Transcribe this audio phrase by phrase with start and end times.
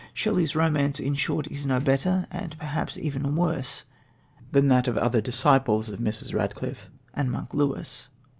[0.15, 3.83] Shelley's romance, in short, is no better and perhaps even worse
[4.51, 6.33] than that of the other disciples of Mrs.
[6.33, 8.09] Radcliffe and "Monk" Lewis.